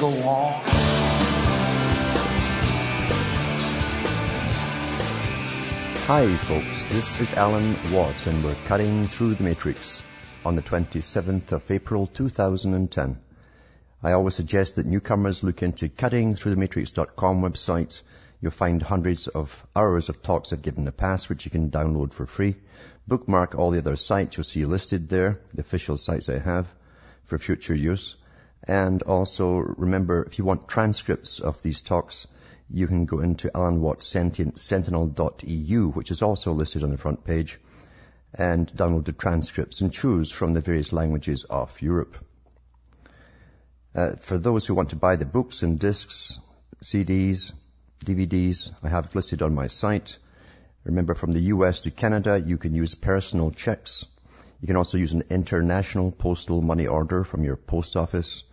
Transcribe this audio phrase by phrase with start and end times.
[0.00, 0.62] go on.
[6.06, 10.02] Hi folks, this is Alan Watt, and we're cutting through the matrix
[10.42, 13.20] on the 27th of April 2010.
[14.02, 18.00] I always suggest that newcomers look into cuttingthroughthematrix.com website.
[18.40, 21.70] You'll find hundreds of hours of talks I've given in the past which you can
[21.70, 22.56] download for free.
[23.06, 26.74] Bookmark all the other sites you'll see listed there, the official sites I have
[27.24, 28.16] for future use.
[28.64, 32.26] And also remember, if you want transcripts of these talks,
[32.68, 37.58] you can go into alanwattsentinel.eu, which is also listed on the front page,
[38.34, 42.16] and download the transcripts and choose from the various languages of Europe.
[43.94, 46.38] Uh, for those who want to buy the books and discs,
[46.82, 47.52] CDs,
[48.04, 50.18] DVDs, I have listed on my site.
[50.84, 54.06] Remember, from the US to Canada, you can use personal checks.
[54.60, 58.44] You can also use an international postal money order from your post office.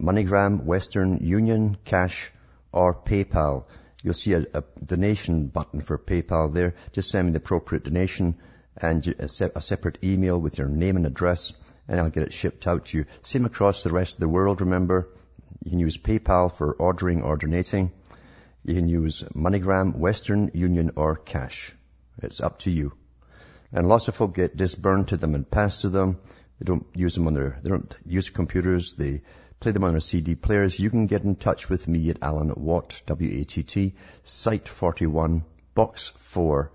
[0.00, 2.30] MoneyGram, Western Union, Cash,
[2.72, 3.64] or PayPal.
[4.02, 6.74] You'll see a, a, donation button for PayPal there.
[6.92, 8.36] Just send me the appropriate donation
[8.76, 11.52] and a, se- a, separate email with your name and address
[11.88, 13.04] and I'll get it shipped out to you.
[13.22, 15.08] Same across the rest of the world, remember.
[15.64, 17.92] You can use PayPal for ordering or donating.
[18.64, 21.74] You can use MoneyGram, Western Union or cash.
[22.22, 22.92] It's up to you.
[23.72, 26.18] And lots of folk get this burned to them and passed to them.
[26.58, 28.94] They don't use them on their, they don't use computers.
[28.94, 29.22] They
[29.62, 30.80] play them on their CD players.
[30.80, 35.44] You can get in touch with me at Alan Watt, W-A-T-T, Site 41,
[35.76, 36.72] Box 4,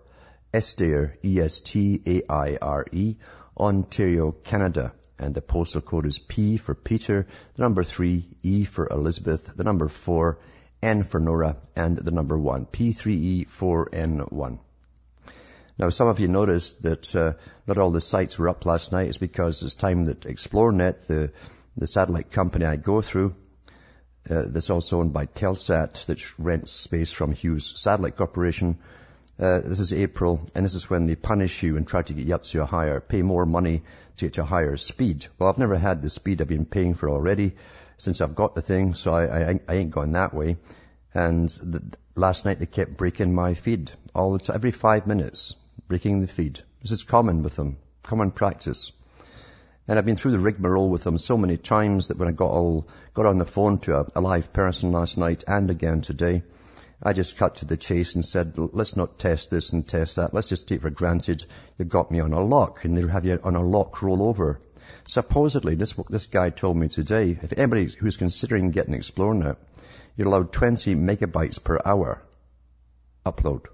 [0.53, 3.15] Estaire, E-S-T-A-I-R-E,
[3.59, 4.93] Ontario, Canada.
[5.19, 9.65] And the postal code is P for Peter, the number 3, E for Elizabeth, the
[9.65, 10.39] number 4,
[10.81, 14.59] N for Nora, and the number 1, P3E4N1.
[15.77, 17.33] Now, some of you noticed that uh,
[17.67, 19.09] not all the sites were up last night.
[19.09, 21.31] It's because it's time that Xplornet, the
[21.77, 23.35] the satellite company I go through,
[24.29, 28.79] uh, that's also owned by Telesat, that rents space from Hughes Satellite Corporation.
[29.39, 32.25] Uh, this is April, and this is when they punish you and try to get
[32.25, 33.83] you up to a higher, pay more money
[34.17, 35.27] to get to a higher speed.
[35.37, 37.53] Well, I've never had the speed I've been paying for already
[37.99, 40.57] since I've got the thing, so I, I, I ain't going that way.
[41.13, 41.83] And the,
[42.15, 45.55] last night they kept breaking my feed all the time, every five minutes,
[45.87, 46.61] breaking the feed.
[46.81, 48.91] This is common with them, common practice.
[49.87, 52.51] And I've been through the rigmarole with them so many times that when I got
[52.51, 56.43] all, got on the phone to a, a live person last night and again today,
[57.01, 60.33] I just cut to the chase and said, let's not test this and test that.
[60.33, 61.45] Let's just take for granted
[61.77, 64.57] you got me on a lock and they have you on a lock rollover.
[65.05, 69.55] Supposedly, this, this guy told me today, if anybody who's considering getting Xplornet,
[70.17, 72.21] you're allowed 20 megabytes per hour
[73.25, 73.65] upload.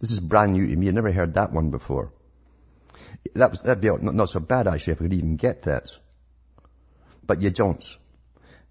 [0.00, 0.88] This is brand new to me.
[0.88, 2.12] I never heard that one before.
[3.34, 5.90] That was, that'd be not so bad actually if we could even get that.
[7.26, 7.98] But you don't.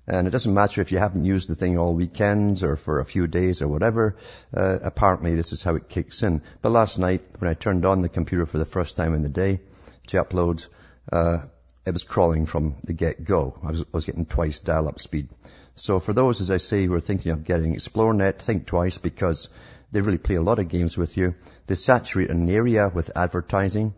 [0.07, 3.06] And it doesn't matter if you haven't used the thing all weekends or for a
[3.06, 4.18] few days or whatever.
[4.53, 6.41] Uh, apparently this is how it kicks in.
[6.62, 9.29] But last night when I turned on the computer for the first time in the
[9.29, 9.62] day
[10.07, 10.68] to upload,
[11.12, 11.40] uh,
[11.85, 13.59] it was crawling from the get-go.
[13.63, 15.29] I was, I was getting twice dial-up speed.
[15.75, 19.50] So for those, as I say, who are thinking of getting Xplornet, think twice because
[19.91, 21.35] they really play a lot of games with you.
[21.68, 23.94] They saturate an area with advertising.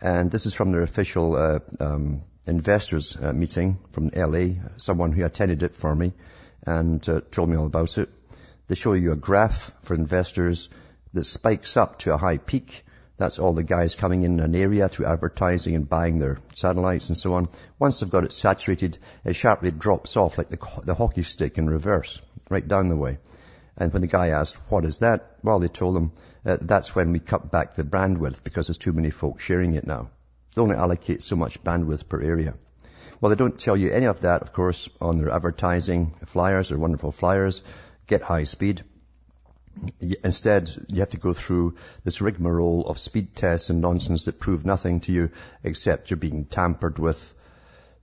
[0.00, 5.24] And this is from their official uh, um, investors uh, meeting from LA, someone who
[5.24, 6.12] attended it for me
[6.66, 8.08] and uh, told me all about it.
[8.68, 10.68] They show you a graph for investors
[11.12, 12.84] that spikes up to a high peak.
[13.18, 17.18] That's all the guys coming in an area through advertising and buying their satellites and
[17.18, 17.48] so on.
[17.78, 21.68] Once they've got it saturated, it sharply drops off like the, the hockey stick in
[21.68, 23.18] reverse, right down the way.
[23.80, 25.36] And when the guy asked, what is that?
[25.42, 26.12] Well, they told him,
[26.44, 29.86] uh, that's when we cut back the bandwidth because there's too many folks sharing it
[29.86, 30.10] now.
[30.54, 32.54] They only allocate so much bandwidth per area.
[33.20, 36.78] Well, they don't tell you any of that, of course, on their advertising flyers, their
[36.78, 37.62] wonderful flyers,
[38.06, 38.84] get high speed.
[40.24, 44.66] Instead, you have to go through this rigmarole of speed tests and nonsense that prove
[44.66, 45.30] nothing to you
[45.64, 47.32] except you're being tampered with.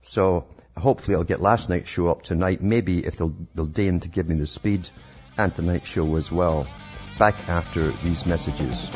[0.02, 0.46] So
[0.76, 2.62] hopefully I'll get last night's show up tonight.
[2.62, 4.88] Maybe if they'll, they'll deign to give me the speed
[5.38, 6.66] and the night show as well.
[7.18, 8.90] Back after these messages.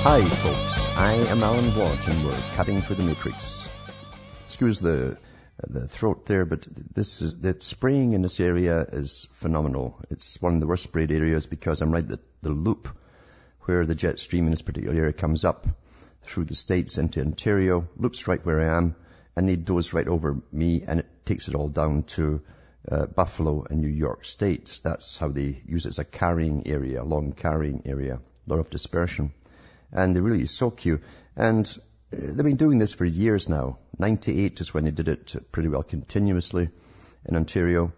[0.00, 0.88] Hi, folks.
[0.96, 3.68] I am Alan Watt, and we're cutting through the matrix.
[4.46, 5.18] Excuse the
[5.66, 10.00] the throat there, but this is the spraying in this area is phenomenal.
[10.10, 12.88] It's one of the worst sprayed areas because I'm right at the loop
[13.62, 15.66] where the jet stream in this particular area comes up
[16.22, 18.96] through the states into Ontario, loops right where I am,
[19.36, 22.40] and they doze right over me, and it takes it all down to
[22.90, 24.80] uh, Buffalo and New York states.
[24.80, 28.60] That's how they use it as a carrying area, a long carrying area, a lot
[28.60, 29.32] of dispersion
[29.92, 31.00] and they really soak you.
[31.36, 31.78] And
[32.10, 33.78] they've been doing this for years now.
[33.98, 36.70] 98 is when they did it pretty well continuously
[37.24, 37.92] in Ontario.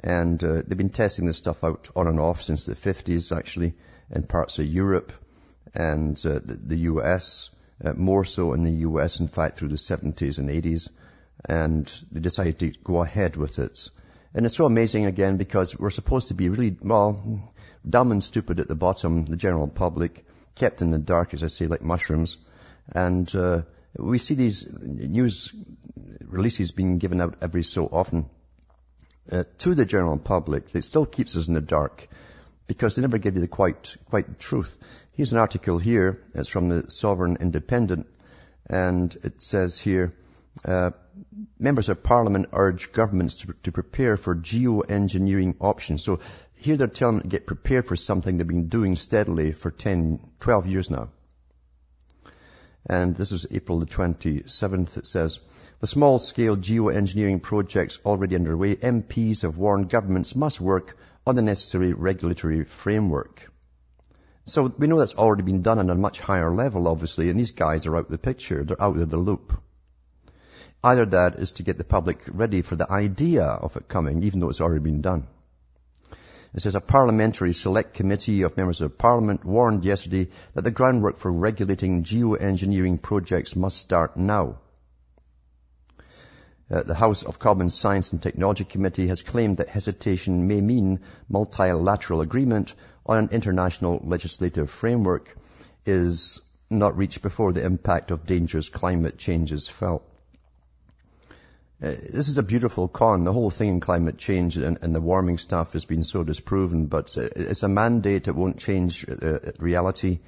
[0.00, 3.74] And uh, they've been testing this stuff out on and off since the 50s, actually,
[4.10, 5.12] in parts of Europe
[5.74, 7.50] and uh, the, US,
[7.84, 10.88] uh, more so in the US, in fact, through the 70s and 80s.
[11.44, 13.88] And they decided to go ahead with it.
[14.34, 17.52] And it's so amazing again because we're supposed to be really, well,
[17.88, 20.24] dumb and stupid at the bottom, the general public
[20.54, 22.36] kept in the dark, as I say, like mushrooms.
[22.92, 23.62] And uh,
[23.98, 25.52] we see these news
[26.20, 28.28] releases being given out every so often
[29.30, 30.74] uh, to the general public.
[30.74, 32.08] It still keeps us in the dark
[32.66, 34.76] because they never give you the quite quite truth.
[35.12, 36.22] Here's an article here.
[36.34, 38.06] It's from the Sovereign Independent,
[38.68, 40.12] and it says here.
[40.64, 40.90] Uh,
[41.58, 46.02] members of parliament urge governments to, to prepare for geoengineering options.
[46.02, 46.20] So
[46.58, 50.20] here they're telling them to get prepared for something they've been doing steadily for 10,
[50.40, 51.08] 12 years now.
[52.88, 54.96] And this is April the 27th.
[54.96, 55.40] It says,
[55.80, 60.96] the small-scale geoengineering projects already underway, MPs have warned governments must work
[61.26, 63.50] on the necessary regulatory framework.
[64.44, 67.50] So we know that's already been done on a much higher level, obviously, and these
[67.50, 68.62] guys are out of the picture.
[68.62, 69.52] They're out of the loop.
[70.84, 74.38] Either that is to get the public ready for the idea of it coming, even
[74.38, 75.26] though it's already been done.
[76.56, 81.18] It says a parliamentary select committee of members of parliament warned yesterday that the groundwork
[81.18, 84.56] for regulating geoengineering projects must start now.
[86.70, 91.00] Uh, the House of Commons Science and Technology Committee has claimed that hesitation may mean
[91.28, 92.74] multilateral agreement
[93.04, 95.36] on an international legislative framework
[95.84, 100.10] is not reached before the impact of dangerous climate change is felt.
[101.82, 103.24] Uh, this is a beautiful con.
[103.24, 106.86] The whole thing in climate change and, and, the warming stuff has been so disproven,
[106.86, 108.28] but it's a mandate.
[108.28, 110.20] It won't change uh, reality,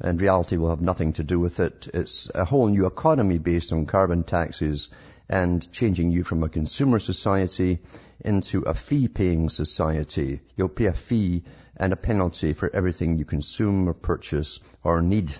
[0.00, 1.88] and reality will have nothing to do with it.
[1.94, 4.88] It's a whole new economy based on carbon taxes
[5.28, 7.78] and changing you from a consumer society
[8.24, 10.40] into a fee-paying society.
[10.56, 11.44] You'll pay a fee
[11.76, 15.32] and a penalty for everything you consume or purchase or need,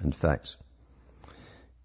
[0.00, 0.56] in fact.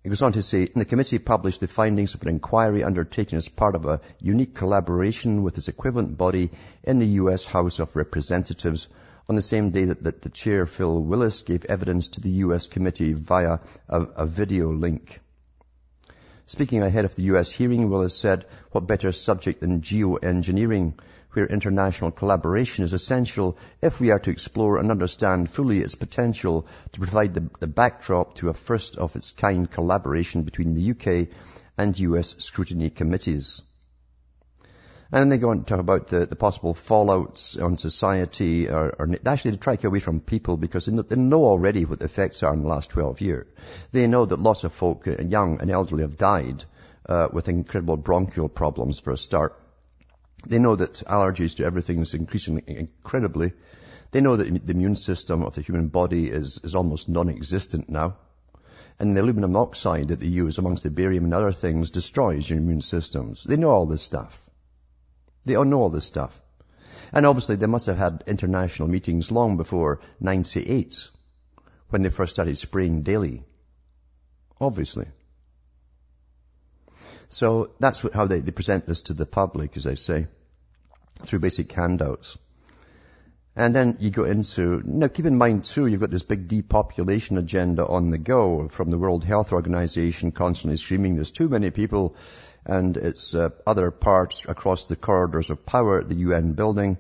[0.08, 3.50] He goes on to say, the committee published the findings of an inquiry undertaken as
[3.50, 6.50] part of a unique collaboration with its equivalent body
[6.82, 7.44] in the U.S.
[7.44, 8.88] House of Representatives
[9.28, 12.68] on the same day that, that the chair, Phil Willis, gave evidence to the U.S.
[12.68, 13.60] committee via
[13.90, 15.20] a, a video link.
[16.46, 17.52] Speaking ahead of the U.S.
[17.52, 20.94] hearing, Willis said, what better subject than geoengineering
[21.38, 26.66] where international collaboration is essential if we are to explore and understand fully its potential
[26.94, 31.30] to provide the, the backdrop to a first of its kind collaboration between the UK
[31.78, 33.62] and US scrutiny committees.
[35.12, 39.16] And they go on to talk about the, the possible fallouts on society, or, or,
[39.26, 42.00] actually they try to get away from people because they know, they know, already what
[42.00, 43.48] the effects are in the last 12 years.
[43.92, 46.66] They know that lots of folk, uh, young and elderly, have died
[47.08, 49.56] uh, with incredible bronchial problems for a start.
[50.48, 53.52] They know that allergies to everything is increasing incredibly.
[54.12, 58.16] They know that the immune system of the human body is, is almost non-existent now.
[58.98, 62.60] And the aluminum oxide that they use amongst the barium and other things destroys your
[62.60, 63.44] immune systems.
[63.44, 64.42] They know all this stuff.
[65.44, 66.42] They all know all this stuff.
[67.12, 71.10] And obviously they must have had international meetings long before 98
[71.90, 73.44] when they first started spraying daily.
[74.62, 75.08] Obviously.
[77.30, 80.28] So that's what, how they, they present this to the public, as I say,
[81.24, 82.38] through basic handouts.
[83.56, 87.40] And then you go into, now keep in mind too, you've got this big depopulation
[87.40, 92.16] agenda on the go from the World Health Organization constantly screaming there's too many people
[92.68, 96.98] and it's uh, other parts across the corridors of power at the UN building,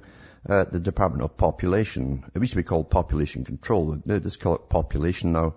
[0.49, 2.23] uh, the Department of Population.
[2.33, 4.01] It used to be called Population Control.
[4.03, 5.55] They just call it population now.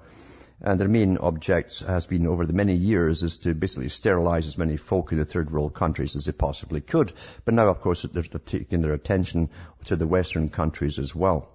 [0.62, 4.58] And their main object has been over the many years is to basically sterilize as
[4.58, 7.12] many folk in the third world countries as they possibly could.
[7.44, 9.48] But now, of course, they're taking their attention
[9.86, 11.48] to the Western countries as well.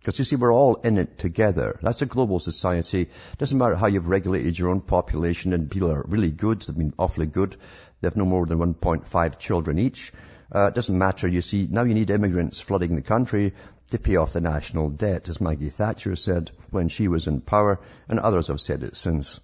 [0.00, 1.78] Because you see, we're all in it together.
[1.82, 3.08] That's a global society.
[3.38, 6.62] Doesn't matter how you've regulated your own population and people are really good.
[6.62, 7.56] They've been awfully good.
[8.00, 10.12] They have no more than 1.5 children each.
[10.54, 11.28] Uh, it doesn't matter.
[11.28, 13.52] You see, now you need immigrants flooding the country
[13.90, 17.80] to pay off the national debt, as Maggie Thatcher said when she was in power,
[18.08, 19.40] and others have said it since.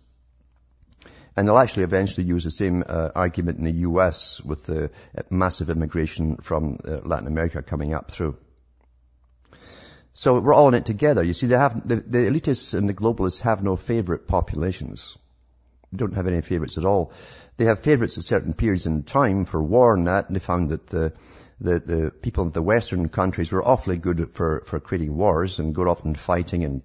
[1.36, 4.90] And they'll actually eventually use the same uh, argument in the US with the
[5.28, 8.36] massive immigration from uh, Latin America coming up through.
[10.14, 11.22] So we're all in it together.
[11.22, 15.18] You see, they have, the, the elitists and the globalists have no favorite populations.
[15.92, 17.12] They don't have any favorites at all.
[17.58, 20.70] They have favorites at certain periods in time for war and that, and they found
[20.70, 21.12] that the,
[21.60, 25.74] the, the people in the Western countries were awfully good for, for creating wars and
[25.74, 26.82] good often fighting and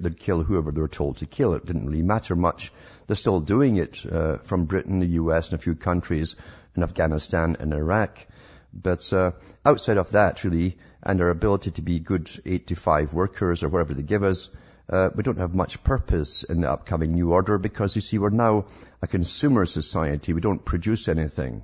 [0.00, 1.54] they'd kill whoever they were told to kill.
[1.54, 2.72] It didn't really matter much.
[3.06, 6.36] They're still doing it uh, from Britain, the US, and a few countries
[6.74, 8.26] in Afghanistan and Iraq.
[8.72, 9.32] But uh,
[9.64, 13.68] outside of that, really, and our ability to be good 8 to 5 workers or
[13.68, 14.48] whatever they give us,
[14.88, 18.30] uh, we don't have much purpose in the upcoming new order because you see we're
[18.30, 18.66] now
[19.02, 20.32] a consumer society.
[20.32, 21.62] We don't produce anything.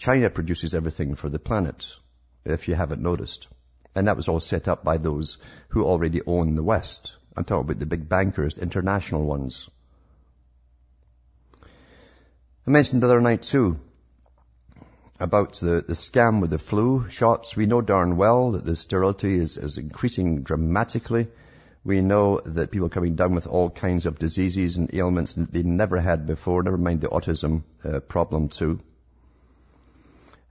[0.00, 1.94] China produces everything for the planet,
[2.46, 3.48] if you haven't noticed.
[3.94, 5.36] And that was all set up by those
[5.68, 7.18] who already own the West.
[7.36, 9.68] I'm talking about the big bankers, international ones.
[12.66, 13.78] I mentioned the other night too
[15.18, 17.54] about the, the scam with the flu shots.
[17.54, 21.28] We know darn well that the sterility is, is increasing dramatically.
[21.84, 25.52] We know that people are coming down with all kinds of diseases and ailments that
[25.52, 28.80] they never had before, never mind the autism uh, problem too.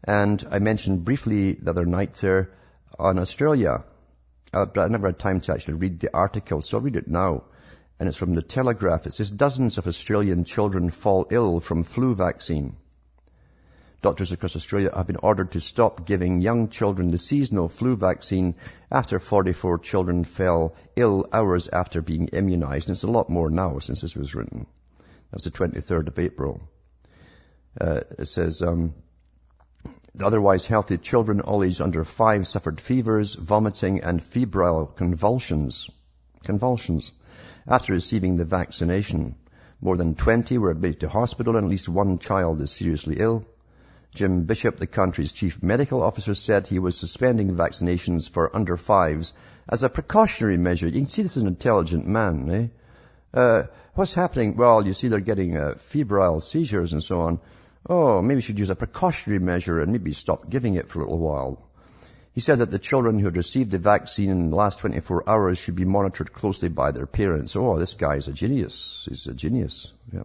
[0.03, 2.51] And I mentioned briefly the other night there
[2.97, 3.83] on Australia.
[4.51, 7.07] Uh, but I never had time to actually read the article, so I'll read it
[7.07, 7.43] now.
[7.99, 9.05] And it's from the Telegraph.
[9.05, 12.77] It says dozens of Australian children fall ill from flu vaccine.
[14.01, 18.55] Doctors across Australia have been ordered to stop giving young children the seasonal flu vaccine
[18.89, 22.87] after 44 children fell ill hours after being immunized.
[22.87, 24.65] And it's a lot more now since this was written.
[25.31, 26.61] That was the 23rd of April.
[27.79, 28.93] Uh, it says, um,
[30.15, 35.89] the otherwise healthy children, all aged under five, suffered fevers, vomiting, and febrile convulsions.
[36.43, 37.11] Convulsions.
[37.67, 39.35] After receiving the vaccination,
[39.81, 43.45] more than 20 were admitted to hospital and at least one child is seriously ill.
[44.13, 49.33] Jim Bishop, the country's chief medical officer, said he was suspending vaccinations for under fives
[49.69, 50.87] as a precautionary measure.
[50.87, 52.67] You can see this is an intelligent man, eh?
[53.31, 53.63] Uh,
[53.93, 54.57] what's happening?
[54.57, 57.39] Well, you see they're getting uh, febrile seizures and so on.
[57.87, 61.03] Oh, maybe we should use a precautionary measure and maybe stop giving it for a
[61.03, 61.69] little while.
[62.33, 65.57] He said that the children who had received the vaccine in the last 24 hours
[65.57, 67.55] should be monitored closely by their parents.
[67.55, 69.07] Oh, this guy is a genius.
[69.09, 69.91] He's a genius.
[70.13, 70.23] Yeah.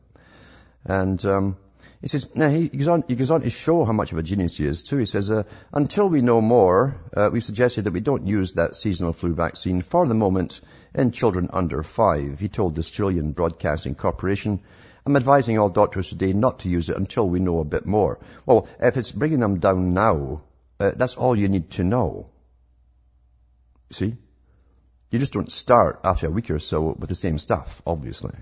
[0.85, 1.57] And um,
[2.05, 4.23] he says, now he goes, on, he goes on to show how much of a
[4.23, 4.99] genius he is too.
[4.99, 8.77] He says, uh, until we know more, uh, we've suggested that we don't use that
[8.77, 10.61] seasonal flu vaccine for the moment
[10.95, 12.39] in children under five.
[12.39, 14.61] He told the Australian Broadcasting Corporation,
[15.07, 18.19] I'm advising all doctors today not to use it until we know a bit more.
[18.47, 20.45] Well, if it's bringing them down now,
[20.81, 22.31] uh, that's all you need to know.
[23.91, 24.17] See?
[25.11, 28.35] You just don't start after a week or so with the same stuff, obviously.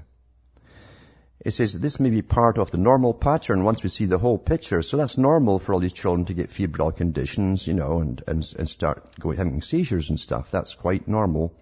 [1.45, 4.38] It says this may be part of the normal pattern once we see the whole
[4.38, 4.81] picture.
[4.83, 8.54] So that's normal for all these children to get febrile conditions, you know, and, and,
[8.57, 10.52] and start going, having seizures and stuff.
[10.52, 11.52] That's quite normal.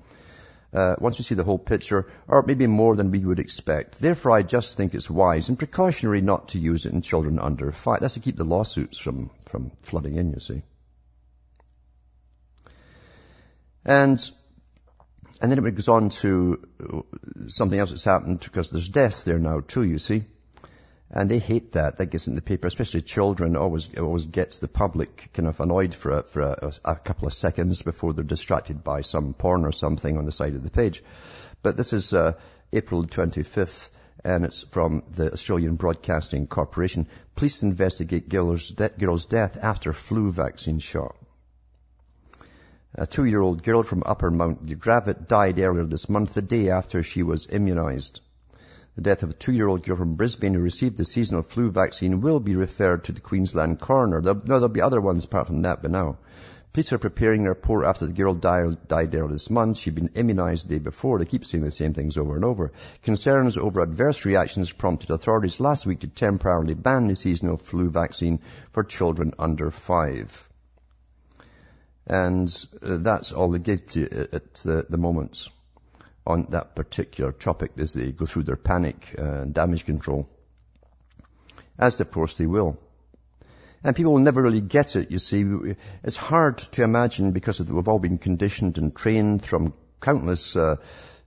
[0.73, 4.01] Uh, once we see the whole picture, or maybe more than we would expect.
[4.01, 7.73] Therefore, I just think it's wise and precautionary not to use it in children under
[7.73, 8.01] five.
[8.01, 10.63] That's to keep the lawsuits from, from flooding in, you see.
[13.85, 14.31] And
[15.41, 17.07] and then it goes on to
[17.49, 20.25] something else that's happened because there's deaths there now too, you see.
[21.13, 21.99] And they hate that.
[21.99, 23.57] That gets in the paper, especially children.
[23.57, 27.35] Always, always gets the public kind of annoyed for a, for a, a couple of
[27.35, 31.03] seconds before they're distracted by some porn or something on the side of the page.
[31.63, 32.35] But this is uh,
[32.73, 33.91] April 25th,
[34.25, 37.09] and it's from the Australian Broadcasting Corporation.
[37.35, 41.17] Police investigate girl's, de- girl's death after flu vaccine shot.
[42.95, 47.25] A two-year-old girl from Upper Mount Gravatt died earlier this month, the day after she
[47.25, 48.21] was immunized.
[49.01, 52.39] The death of a two-year-old girl from Brisbane who received the seasonal flu vaccine will
[52.39, 54.21] be referred to the Queensland coroner.
[54.21, 56.19] There'll, no, there'll be other ones apart from that, but now.
[56.75, 59.79] Police are preparing a report after the girl died, died earlier this month.
[59.79, 61.19] She'd been immunized the day before.
[61.19, 62.73] They keep saying the same things over and over.
[63.03, 68.41] Concerns over adverse reactions prompted authorities last week to temporarily ban the seasonal flu vaccine
[68.73, 70.47] for children under five.
[72.07, 75.49] And uh, that's all they give to you at the, the moment
[76.27, 80.29] on that particular topic as they go through their panic and damage control.
[81.79, 82.79] As of course they will.
[83.83, 85.45] And people will never really get it, you see.
[86.05, 89.73] It's hard to imagine because we've all been conditioned and trained from
[90.03, 90.77] countless uh,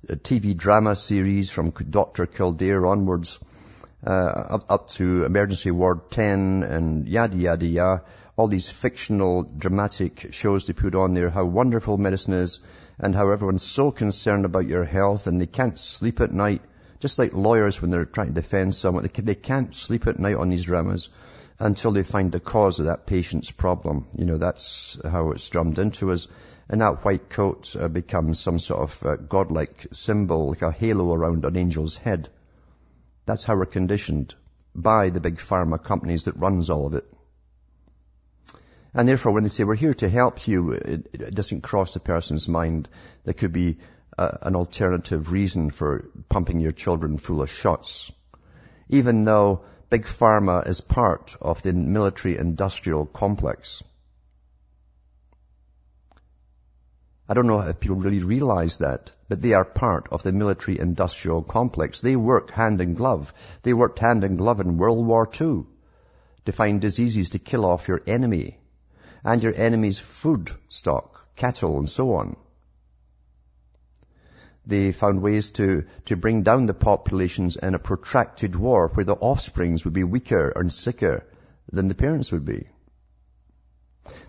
[0.07, 2.27] TV drama series from Dr.
[2.27, 3.39] Kildare onwards,
[4.05, 8.03] uh, up, up, to Emergency Ward 10 and yada yada yada
[8.35, 12.59] all these fictional, dramatic shows they put on there, how wonderful medicine is,
[12.99, 16.61] and how everyone's so concerned about your health and they can't sleep at night,
[16.99, 20.49] just like lawyers when they're trying to defend someone, they can't sleep at night on
[20.49, 21.09] these dramas
[21.59, 24.07] until they find the cause of that patient's problem.
[24.15, 26.27] You know, that's how it's drummed into us.
[26.69, 31.13] And that white coat uh, becomes some sort of uh, godlike symbol, like a halo
[31.13, 32.29] around an angel's head.
[33.25, 34.33] That's how we're conditioned
[34.73, 37.05] by the big pharma companies that runs all of it.
[38.95, 41.99] And therefore, when they say, we're here to help you, it, it doesn't cross the
[41.99, 42.87] person's mind.
[43.23, 43.79] There could be
[44.17, 48.11] uh, an alternative reason for pumping your children full of shots.
[48.89, 53.81] Even though Big Pharma is part of the military industrial complex.
[57.27, 60.77] I don't know if people really realize that, but they are part of the military
[60.77, 62.01] industrial complex.
[62.01, 63.33] They work hand in glove.
[63.63, 65.65] They worked hand in glove in World War II
[66.45, 68.59] to find diseases to kill off your enemy
[69.23, 72.35] and your enemy's food stock, cattle and so on.
[74.65, 79.15] They found ways to, to bring down the populations in a protracted war where the
[79.15, 81.25] offsprings would be weaker and sicker
[81.71, 82.67] than the parents would be.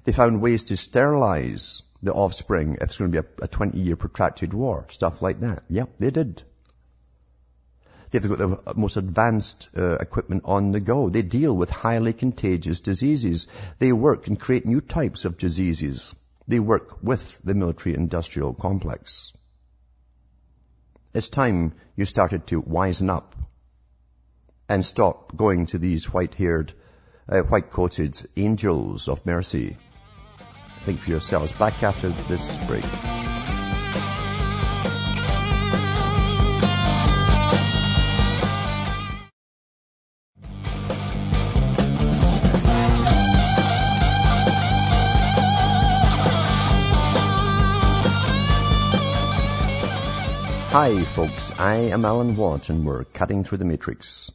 [0.04, 3.78] They found ways to sterilize the offspring if it's going to be a, a 20
[3.78, 5.62] year protracted war, stuff like that.
[5.68, 6.42] Yep, they did.
[8.20, 11.08] They've got the most advanced uh, equipment on the go.
[11.08, 13.48] They deal with highly contagious diseases.
[13.78, 16.14] They work and create new types of diseases.
[16.46, 19.32] They work with the military industrial complex.
[21.12, 23.34] It's time you started to wisen up
[24.68, 26.72] and stop going to these white-haired,
[27.28, 29.76] uh, white-coated angels of mercy
[30.84, 31.52] think for yourselves.
[31.52, 32.84] Back after this break.
[50.74, 54.32] Hi folks, I am Alan Watt and we're cutting through the matrix.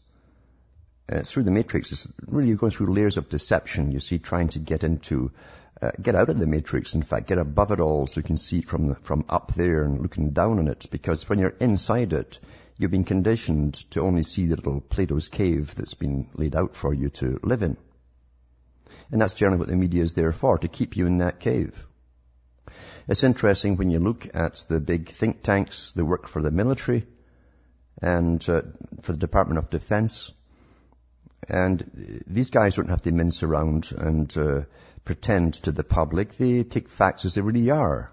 [1.12, 4.60] Uh, through the matrix is really going through layers of deception, you see, trying to
[4.60, 5.34] get into
[5.82, 8.38] uh, get out of the matrix, in fact, get above it all so you can
[8.38, 10.86] see from, the, from up there and looking down on it.
[10.89, 12.39] Because when you're inside it,
[12.78, 16.93] you've been conditioned to only see the little Plato's cave that's been laid out for
[16.93, 17.75] you to live in.
[19.12, 21.86] And that's generally what the media is there for, to keep you in that cave.
[23.08, 27.05] It's interesting when you look at the big think tanks that work for the military
[28.01, 28.62] and uh,
[29.01, 30.32] for the Department of Defense.
[31.47, 34.62] And these guys don't have to mince around and uh,
[35.05, 36.38] pretend to the public.
[36.38, 38.12] They take facts as they really are.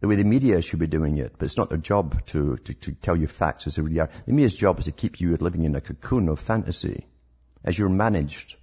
[0.00, 2.74] The way the media should be doing it, but it's not their job to, to,
[2.74, 4.10] to tell you facts as they really are.
[4.26, 7.06] The media's job is to keep you living in a cocoon of fantasy
[7.64, 8.56] as you're managed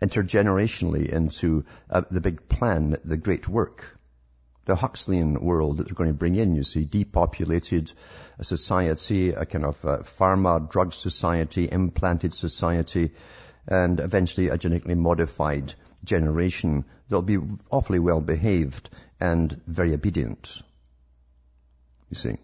[0.00, 3.98] intergenerationally into uh, the big plan, the great work.
[4.64, 7.92] The Huxleyan world that they're going to bring in, you see, depopulated
[8.40, 13.10] society, a kind of uh, pharma drug society, implanted society,
[13.66, 17.38] and eventually a genetically modified generation, they'll be
[17.70, 20.62] awfully well behaved and very obedient.
[22.10, 22.36] You see.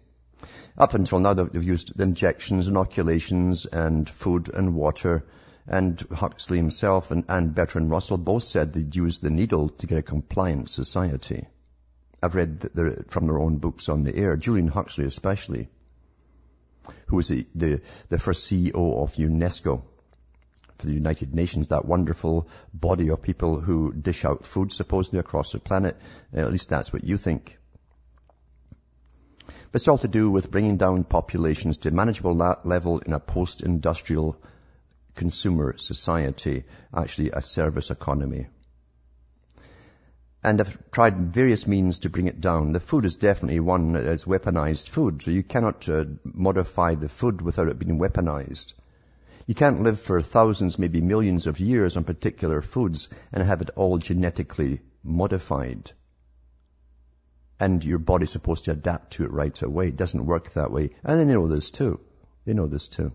[0.77, 5.25] Up until now, they've used injections, inoculations, and food and water.
[5.67, 9.97] And Huxley himself and, and Bertrand Russell both said they'd use the needle to get
[9.97, 11.45] a compliant society.
[12.21, 15.69] I've read the, the, from their own books on the air, Julian Huxley especially,
[17.07, 19.83] who was the, the, the first CEO of UNESCO
[20.77, 25.51] for the United Nations, that wonderful body of people who dish out food supposedly across
[25.51, 25.97] the planet.
[26.35, 27.57] Uh, at least that's what you think.
[29.71, 33.19] But it's all to do with bringing down populations to a manageable level in a
[33.19, 34.41] post-industrial
[35.15, 36.63] consumer society,
[36.95, 38.47] actually a service economy.
[40.41, 42.71] And I've tried various means to bring it down.
[42.71, 47.41] The food is definitely one that's weaponized food, so you cannot uh, modify the food
[47.41, 48.73] without it being weaponized.
[49.47, 53.71] You can't live for thousands, maybe millions of years on particular foods and have it
[53.75, 55.91] all genetically modified.
[57.59, 59.89] And your body's supposed to adapt to it right away.
[59.89, 60.91] It doesn't work that way.
[61.03, 61.99] And they know this too.
[62.45, 63.11] They know this too.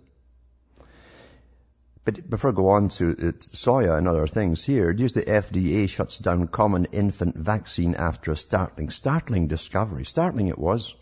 [2.05, 5.89] But before I go on to uh, soya and other things here, here's the FDA
[5.89, 10.05] shuts down common infant vaccine after a startling, startling discovery.
[10.05, 10.95] Startling it was.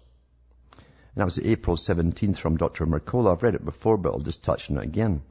[0.76, 0.82] And
[1.16, 2.86] that was April 17th from Dr.
[2.86, 3.32] Mercola.
[3.32, 5.22] I've read it before, but I'll just touch on it again.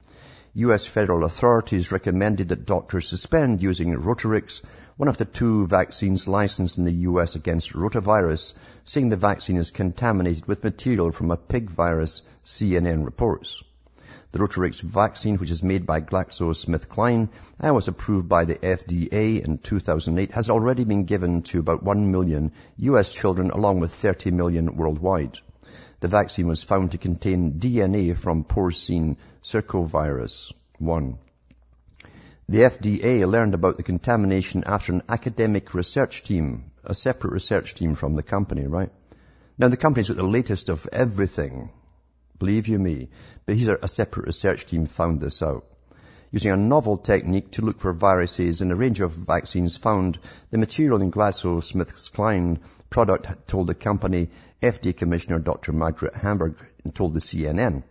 [0.55, 0.85] U.S.
[0.85, 4.61] federal authorities recommended that doctors suspend using Rotarix,
[4.97, 7.35] one of the two vaccines licensed in the U.S.
[7.35, 13.63] against rotavirus, saying the vaccine is contaminated with material from a pig virus, CNN reports.
[14.31, 17.27] The Rotarix vaccine, which is made by GlaxoSmithKline
[17.59, 22.11] and was approved by the FDA in 2008, has already been given to about 1
[22.11, 25.37] million US children along with 30 million worldwide.
[25.99, 31.17] The vaccine was found to contain DNA from porcine circovirus 1.
[32.47, 37.95] The FDA learned about the contamination after an academic research team, a separate research team
[37.95, 38.91] from the company, right?
[39.57, 41.69] Now the company's got the latest of everything,
[42.41, 43.07] believe you me,
[43.45, 45.63] but here's a separate research team found this out.
[46.31, 50.17] Using a novel technique to look for viruses in a range of vaccines found,
[50.49, 52.57] the material in GlaxoSmithKline
[52.89, 55.71] product told the company FDA Commissioner Dr.
[55.71, 56.55] Margaret Hamburg
[56.95, 57.83] told the CNN.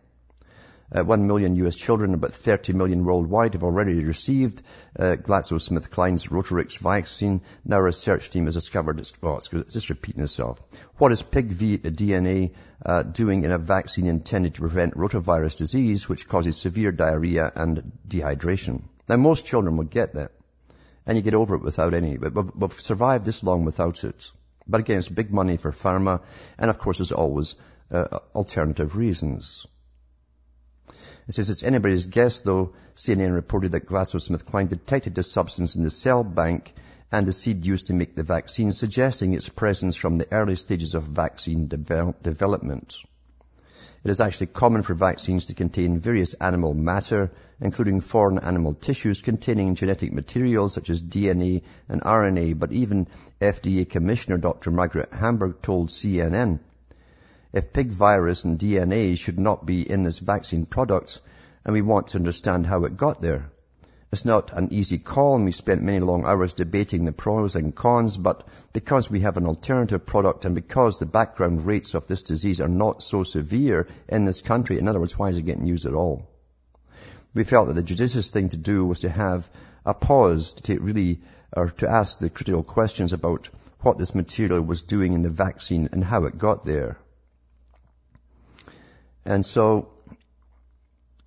[0.92, 4.62] Uh, 1 million US children, about 30 million worldwide, have already received
[4.98, 7.42] uh, GlaxoSmithKline's Rotarix vaccine.
[7.64, 10.61] Now a research team has discovered it's, it's, it's just repeating itself.
[10.98, 16.09] What is pig v- DNA uh, doing in a vaccine intended to prevent rotavirus disease,
[16.09, 18.83] which causes severe diarrhea and dehydration?
[19.09, 20.33] Now most children will get that.
[21.07, 24.33] And you get over it without any, but we've, we've survived this long without it.
[24.66, 26.20] But again, it's big money for pharma,
[26.59, 27.55] and of course, there's always
[27.90, 29.66] uh, alternative reasons.
[31.30, 35.90] It says it's anybody's guess, though CNN reported that GlaxoSmithKline detected the substance in the
[35.92, 36.74] cell bank
[37.12, 40.94] and the seed used to make the vaccine, suggesting its presence from the early stages
[40.94, 42.96] of vaccine devel- development.
[44.02, 49.22] It is actually common for vaccines to contain various animal matter, including foreign animal tissues
[49.22, 53.06] containing genetic materials such as DNA and RNA, but even
[53.40, 54.72] FDA Commissioner Dr.
[54.72, 56.58] Margaret Hamburg told CNN
[57.52, 61.20] if pig virus and DNA should not be in this vaccine product,
[61.64, 63.50] and we want to understand how it got there.
[64.12, 67.74] It's not an easy call, and we spent many long hours debating the pros and
[67.74, 72.22] cons, but because we have an alternative product and because the background rates of this
[72.22, 75.66] disease are not so severe in this country, in other words, why is it getting
[75.66, 76.28] used at all?
[77.34, 79.48] We felt that the judicious thing to do was to have
[79.84, 81.20] a pause to really,
[81.52, 83.48] or to ask the critical questions about
[83.80, 86.98] what this material was doing in the vaccine and how it got there.
[89.30, 89.90] And so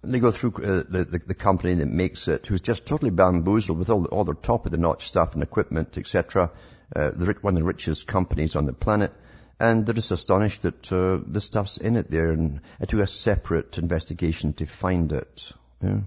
[0.02, 3.80] they go through uh, the, the, the, company that makes it, who's just totally bamboozled
[3.80, 6.52] with all, the, all their top of the notch stuff and equipment, etc.
[6.94, 9.14] Uh, the, one of the richest companies on the planet.
[9.58, 13.78] And they're just astonished that uh, this stuff's in it there and do a separate
[13.78, 15.54] investigation to find it.
[15.82, 16.02] Yeah.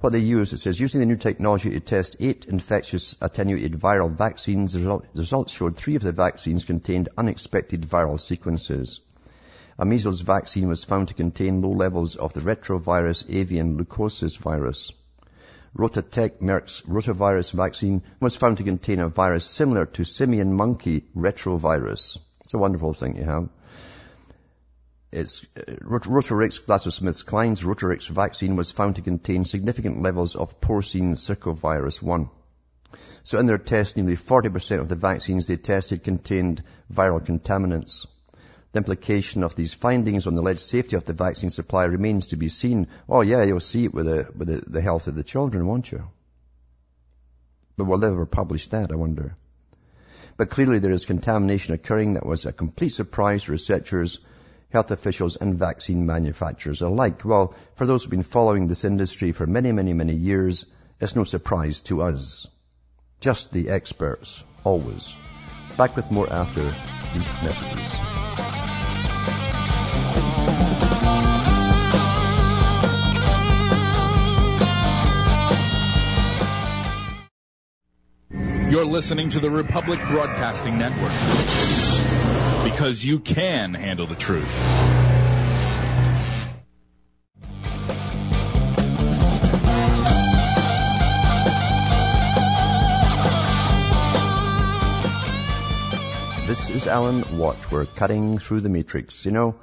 [0.00, 4.14] What they use, it says, using the new technology to test eight infectious attenuated viral
[4.14, 9.00] vaccines, the, result, the results showed three of the vaccines contained unexpected viral sequences.
[9.76, 14.92] A measles vaccine was found to contain low levels of the retrovirus avian leukosis virus.
[15.76, 22.18] RotaTeq Merck's rotavirus vaccine was found to contain a virus similar to simian monkey retrovirus.
[22.42, 23.48] It's a wonderful thing you have.
[25.10, 32.00] It's, uh, Rotarix GlaxoSmithKline's Rotarix vaccine was found to contain significant levels of porcine circovirus
[32.00, 32.30] 1.
[33.24, 38.06] So in their test, nearly 40% of the vaccines they tested contained viral contaminants.
[38.74, 42.36] The implication of these findings on the alleged safety of the vaccine supply remains to
[42.36, 42.88] be seen.
[43.08, 45.92] Oh yeah, you'll see it with, the, with the, the health of the children, won't
[45.92, 46.02] you?
[47.76, 49.36] But will they ever publish that, I wonder?
[50.36, 54.18] But clearly there is contamination occurring that was a complete surprise to researchers,
[54.70, 57.24] health officials and vaccine manufacturers alike.
[57.24, 60.66] Well, for those who've been following this industry for many, many, many years,
[61.00, 62.48] it's no surprise to us.
[63.20, 65.14] Just the experts, always.
[65.78, 66.74] Back with more after
[67.14, 68.53] these messages.
[78.74, 81.12] You're listening to the Republic Broadcasting Network
[82.68, 84.52] because you can handle the truth.
[96.48, 97.70] This is Alan Watt.
[97.70, 99.24] We're cutting through the matrix.
[99.24, 99.54] You know,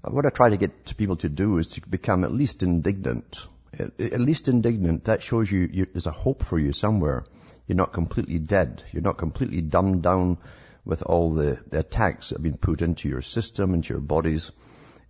[0.00, 3.46] what I try to get people to do is to become at least indignant.
[3.78, 5.04] At least indignant.
[5.04, 7.26] That shows you, you there's a hope for you somewhere.
[7.66, 8.82] You're not completely dead.
[8.92, 10.38] You're not completely dumbed down
[10.84, 14.52] with all the, the attacks that have been put into your system, into your bodies,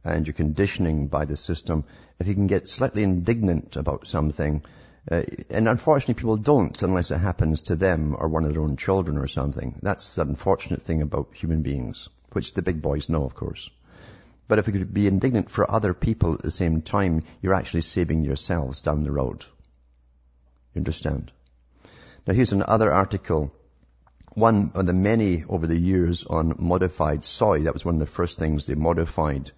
[0.04, 1.84] and your conditioning by the system.
[2.18, 4.62] If you can get slightly indignant about something,
[5.10, 8.76] uh, and unfortunately people don't unless it happens to them or one of their own
[8.76, 9.78] children or something.
[9.82, 13.68] That's the unfortunate thing about human beings, which the big boys know, of course.
[14.46, 17.82] But if you could be indignant for other people at the same time, you're actually
[17.82, 19.44] saving yourselves down the road.
[20.74, 21.32] You understand?
[22.26, 23.52] Now here's another article,
[24.32, 27.62] one of the many over the years on modified soy.
[27.62, 29.50] That was one of the first things they modified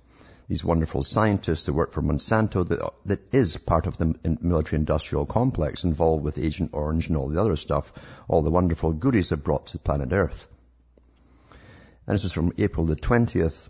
[0.49, 5.27] these wonderful scientists that work for Monsanto that, that is part of the military industrial
[5.27, 7.93] complex involved with Agent Orange and all the other stuff,
[8.29, 10.47] all the wonderful goodies they brought to planet Earth.
[12.07, 13.69] And this is from April the 20th.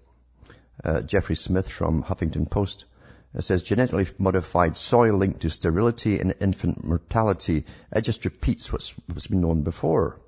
[0.84, 2.84] Uh, Jeffrey Smith from Huffington Post
[3.34, 7.64] it says genetically modified soy linked to sterility and infant mortality.
[7.92, 10.20] It just repeats what's, what's been known before.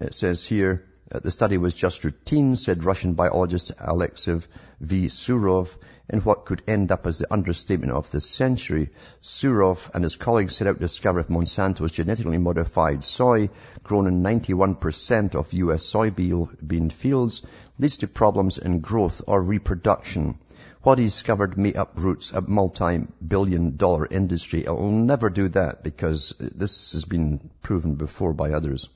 [0.00, 4.40] It says here, uh, the study was just routine, said Russian biologist Alexey
[4.80, 5.06] V.
[5.06, 5.76] Surov,
[6.08, 8.90] in what could end up as the understatement of the century.
[9.22, 13.50] Surov and his colleagues set out to discover if Monsanto's genetically modified soy,
[13.82, 15.84] grown in 91% of U.S.
[15.84, 17.42] soybean fields,
[17.78, 20.38] leads to problems in growth or reproduction.
[20.82, 24.64] What he discovered may uproot a multi-billion dollar industry.
[24.64, 28.88] It will never do that because this has been proven before by others.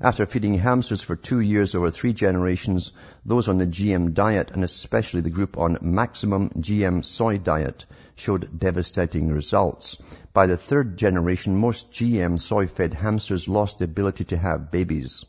[0.00, 2.90] After feeding hamsters for two years over three generations,
[3.24, 8.58] those on the GM diet and especially the group on maximum GM soy diet showed
[8.58, 10.02] devastating results.
[10.32, 15.24] By the third generation, most GM soy-fed hamsters lost the ability to have babies.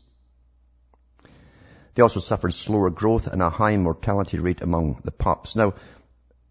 [1.94, 5.56] They also suffered slower growth and a high mortality rate among the pups.
[5.56, 5.74] Now,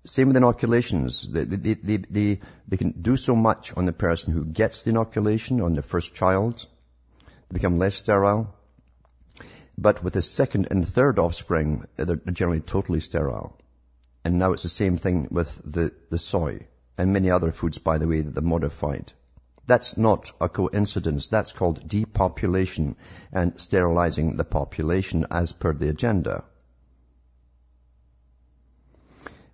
[0.04, 1.30] same with inoculations.
[1.30, 4.92] They, they, they, they, they can do so much on the person who gets the
[4.92, 6.66] inoculation, on the first child,
[7.50, 8.54] They become less sterile.
[9.78, 13.58] But with the second and third offspring, they're generally totally sterile.
[14.24, 17.98] And now it's the same thing with the, the soy and many other foods, by
[17.98, 19.12] the way, that they're modified.
[19.68, 21.28] That's not a coincidence.
[21.28, 22.96] That's called depopulation
[23.32, 26.44] and sterilizing the population as per the agenda.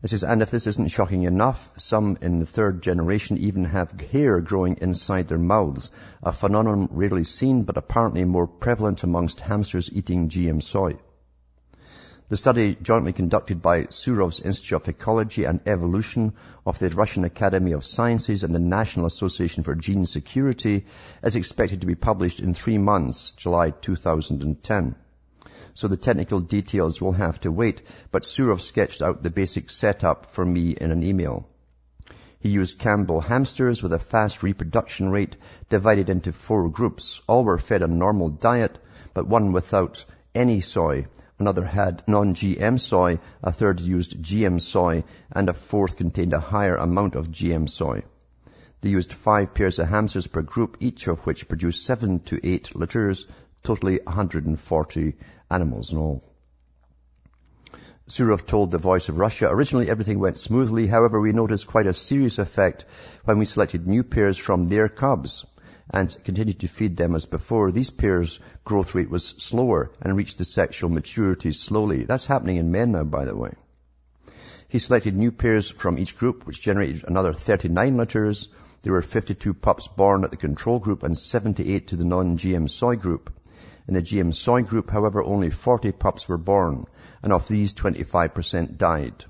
[0.04, 4.00] It says, and if this isn't shocking enough, some in the third generation even have
[4.00, 5.90] hair growing inside their mouths,
[6.22, 10.98] a phenomenon rarely seen but apparently more prevalent amongst hamsters eating GM soy.
[12.30, 16.34] The study, jointly conducted by Surov's Institute of Ecology and Evolution
[16.66, 20.86] of the Russian Academy of Sciences and the National Association for Gene Security,
[21.24, 24.96] is expected to be published in three months, July 2010
[25.74, 30.26] so the technical details will have to wait, but Surov sketched out the basic setup
[30.26, 31.48] for me in an email.
[32.40, 35.38] He used Campbell hamsters with a fast reproduction rate
[35.70, 37.22] divided into four groups.
[37.28, 38.76] All were fed a normal diet,
[39.14, 41.06] but one without any soy.
[41.40, 46.76] Another had non-GM soy, a third used GM soy, and a fourth contained a higher
[46.76, 48.04] amount of GM soy.
[48.82, 52.76] They used five pairs of hamsters per group, each of which produced seven to eight
[52.76, 53.28] litters,
[53.62, 55.16] totally 140
[55.52, 56.24] animals in all.
[58.08, 60.88] Surov told the Voice of Russia, originally everything went smoothly.
[60.88, 62.86] However, we noticed quite a serious effect
[63.26, 65.46] when we selected new pairs from their cubs
[65.90, 67.72] and continued to feed them as before.
[67.72, 72.04] These pairs' growth rate was slower and reached the sexual maturity slowly.
[72.04, 73.54] That's happening in men now, by the way.
[74.68, 78.50] He selected new pairs from each group, which generated another 39 litters.
[78.82, 82.98] There were 52 pups born at the control group and 78 to the non-GM soy
[82.98, 83.34] group.
[83.88, 86.86] In the GM soy group, however, only 40 pups were born,
[87.24, 89.24] and of these, 25% died.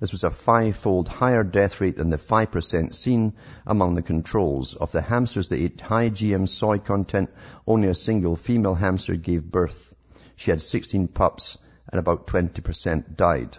[0.00, 3.34] This was a five-fold higher death rate than the 5% seen
[3.66, 4.74] among the controls.
[4.74, 7.30] Of the hamsters that ate high GM soy content,
[7.66, 9.94] only a single female hamster gave birth.
[10.36, 11.58] She had 16 pups
[11.90, 13.56] and about 20% died.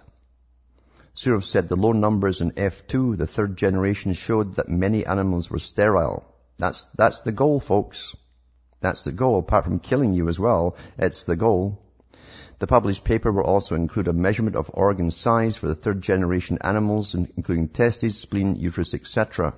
[1.15, 5.59] Surov said the low numbers in F2, the third generation, showed that many animals were
[5.59, 6.25] sterile.
[6.57, 8.15] That's, that's the goal, folks.
[8.81, 9.39] That's the goal.
[9.39, 11.84] Apart from killing you as well, it's the goal.
[12.57, 16.57] The published paper will also include a measurement of organ size for the third generation
[16.61, 19.55] animals, including testes, spleen, uterus, etc.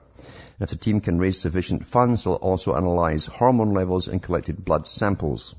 [0.59, 4.87] If the team can raise sufficient funds, they'll also analyze hormone levels and collected blood
[4.87, 5.53] samples.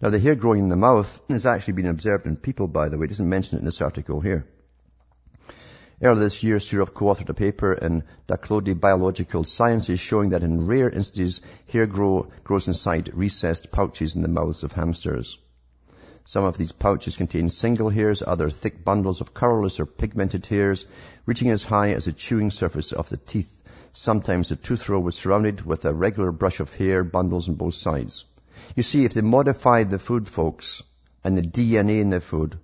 [0.00, 2.96] Now the hair growing in the mouth has actually been observed in people, by the
[2.96, 3.04] way.
[3.04, 4.46] It doesn't mention it in this article here.
[6.02, 10.88] Earlier this year, Surov co-authored a paper in Doklady Biological Sciences showing that in rare
[10.88, 15.38] instances, hair grow, grows inside recessed pouches in the mouths of hamsters.
[16.26, 20.86] Some of these pouches contain single hairs, other thick bundles of colorless or pigmented hairs,
[21.26, 23.60] reaching as high as the chewing surface of the teeth.
[23.92, 27.74] Sometimes the tooth row was surrounded with a regular brush of hair bundles on both
[27.74, 28.24] sides.
[28.74, 30.82] You see, if they modified the food, folks,
[31.22, 32.58] and the DNA in the food,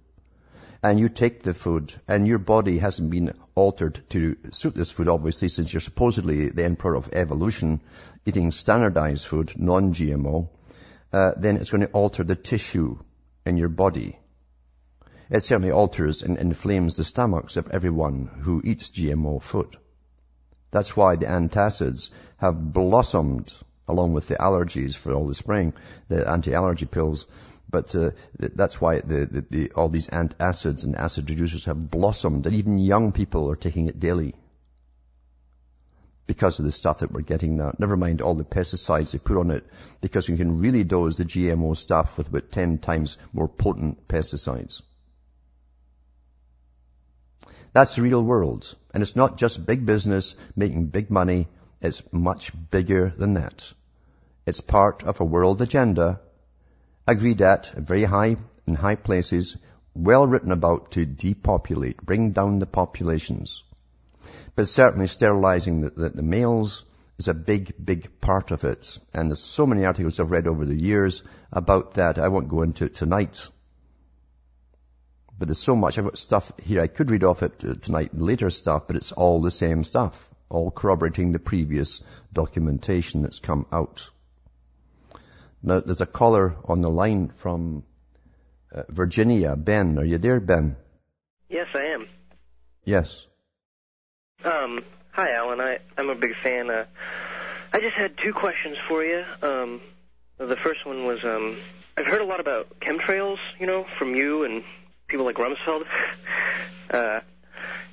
[0.82, 5.08] and you take the food and your body hasn't been altered to suit this food,
[5.08, 7.82] obviously, since you're supposedly the emperor of evolution,
[8.24, 10.48] eating standardized food, non-GMO,
[11.12, 12.96] uh, then it's going to alter the tissue
[13.44, 14.18] in your body.
[15.30, 19.76] It certainly alters and inflames the stomachs of everyone who eats GMO food.
[20.70, 23.52] That's why the antacids have blossomed
[23.88, 25.72] along with the allergies for all the spring,
[26.08, 27.26] the anti-allergy pills
[27.70, 32.46] But uh, that's why the, the, the, all these antacids and acid reducers have blossomed,
[32.46, 34.34] and even young people are taking it daily
[36.30, 37.72] because of the stuff that we're getting now.
[37.76, 39.64] Never mind all the pesticides they put on it,
[40.00, 44.80] because you can really dose the GMO stuff with about 10 times more potent pesticides.
[47.72, 48.76] That's the real world.
[48.94, 51.48] And it's not just big business making big money.
[51.80, 53.72] It's much bigger than that.
[54.46, 56.20] It's part of a world agenda
[57.08, 58.36] agreed at very high
[58.68, 59.56] in high places,
[59.94, 63.64] well written about to depopulate, bring down the populations.
[64.54, 66.84] But certainly sterilizing the, the, the males
[67.18, 68.98] is a big, big part of it.
[69.12, 72.18] And there's so many articles I've read over the years about that.
[72.18, 73.48] I won't go into it tonight.
[75.38, 75.98] But there's so much.
[75.98, 79.40] I've got stuff here I could read off it tonight, later stuff, but it's all
[79.40, 82.02] the same stuff, all corroborating the previous
[82.32, 84.10] documentation that's come out.
[85.62, 87.84] Now, there's a caller on the line from
[88.74, 89.56] uh, Virginia.
[89.56, 90.76] Ben, are you there, Ben?
[91.50, 92.08] Yes, I am.
[92.84, 93.26] Yes.
[94.44, 95.60] Um, hi, Alan.
[95.60, 96.70] I, I'm a big fan.
[96.70, 96.86] Uh,
[97.72, 99.22] I just had two questions for you.
[99.42, 99.80] Um,
[100.38, 101.56] the first one was, um,
[101.96, 104.64] I've heard a lot about chemtrails, you know, from you and
[105.08, 105.84] people like Rumsfeld.
[106.90, 107.20] uh,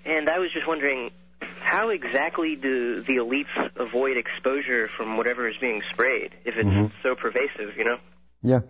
[0.06, 1.12] and I was just wondering,
[1.60, 6.96] how exactly do the elites avoid exposure from whatever is being sprayed if it's mm-hmm.
[7.04, 7.98] so pervasive, you know?
[8.42, 8.62] Yeah.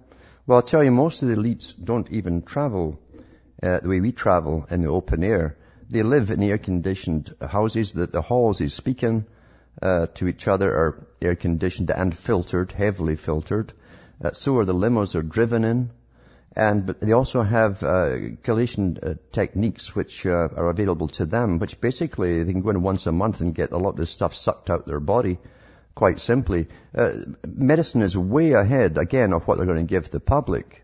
[0.47, 2.99] Well, I'll tell you, most of the elites don't even travel
[3.61, 5.56] uh, the way we travel in the open air.
[5.89, 7.93] They live in air-conditioned houses.
[7.93, 9.25] The, the halls they speak in
[9.81, 13.71] uh, to each other are air-conditioned and filtered, heavily filtered.
[14.23, 15.91] Uh, so are the limos they're driven in.
[16.55, 18.09] And but they also have uh,
[18.43, 22.81] chelation uh, techniques which uh, are available to them, which basically they can go in
[22.81, 25.37] once a month and get a lot of this stuff sucked out their body.
[25.93, 27.11] Quite simply, uh,
[27.47, 30.83] medicine is way ahead again of what they're going to give the public.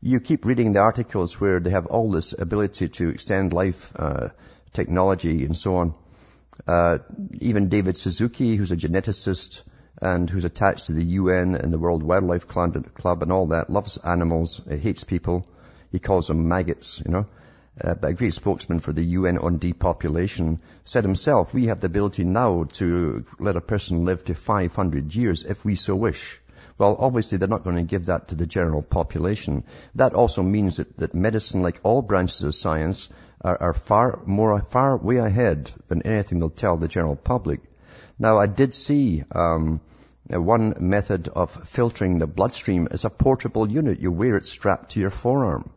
[0.00, 4.28] You keep reading the articles where they have all this ability to extend life, uh,
[4.72, 5.94] technology, and so on.
[6.68, 6.98] Uh,
[7.40, 9.62] even David Suzuki, who's a geneticist,
[10.00, 13.96] and who's attached to the UN and the World Wildlife Club and all that, loves
[13.96, 15.48] animals, hates people.
[15.90, 17.26] He calls them maggots, you know.
[17.80, 21.86] Uh, but a great spokesman for the UN on depopulation said himself, we have the
[21.86, 26.40] ability now to let a person live to 500 years if we so wish.
[26.76, 29.64] Well, obviously they're not going to give that to the general population.
[29.94, 33.08] That also means that, that medicine, like all branches of science,
[33.40, 37.60] are, are far more, far way ahead than anything they'll tell the general public.
[38.18, 39.80] Now, I did see um,
[40.28, 44.00] one method of filtering the bloodstream is a portable unit.
[44.00, 45.70] You wear it strapped to your forearm.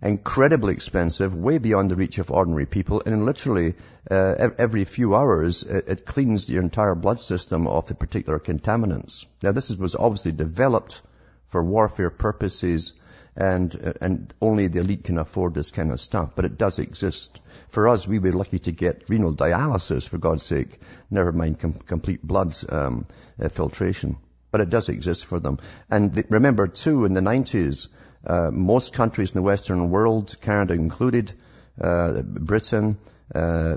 [0.00, 3.74] Incredibly expensive, way beyond the reach of ordinary people, and literally
[4.08, 9.26] uh, every few hours it, it, cleans your entire blood system of the particular contaminants.
[9.42, 11.02] Now, this was obviously developed
[11.48, 12.92] for warfare purposes
[13.38, 16.78] and, uh, and only the elite can afford this kind of stuff, but it does
[16.78, 17.40] exist.
[17.68, 20.80] For us, we were lucky to get renal dialysis, for God's sake,
[21.10, 23.06] never mind com- complete blood um,
[23.40, 24.16] uh, filtration.
[24.50, 25.58] But it does exist for them.
[25.90, 27.88] And th- remember, too, in the 90s,
[28.26, 31.32] uh, most countries in the Western world, Canada included,
[31.80, 32.98] uh, Britain,
[33.34, 33.76] uh,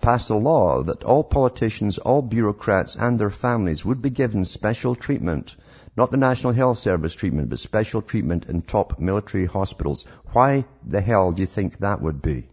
[0.00, 4.94] passed a law that all politicians, all bureaucrats and their families would be given special
[4.94, 5.56] treatment
[5.96, 10.04] not the National Health Service treatment, but special treatment in top military hospitals.
[10.32, 12.48] Why the hell do you think that would be?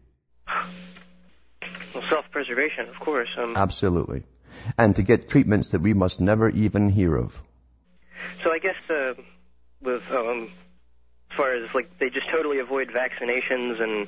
[1.94, 3.30] Well, self-preservation, of course.
[3.38, 4.24] Um, Absolutely.
[4.78, 7.42] And to get treatments that we must never even hear of.
[8.44, 9.14] So I guess uh,
[9.82, 10.50] with um,
[11.34, 14.08] as far as like they just totally avoid vaccinations and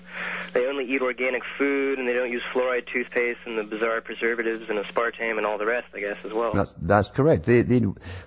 [0.54, 4.70] they only eat organic food and they don't use fluoride toothpaste and the bizarre preservatives
[4.70, 6.54] and aspartame and all the rest, I guess, as well.
[6.54, 7.46] That's, that's correct.
[7.46, 7.80] They, they,